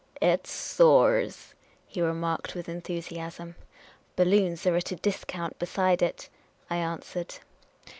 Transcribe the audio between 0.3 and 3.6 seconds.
"It soars!" he remarked, with enthusiasm.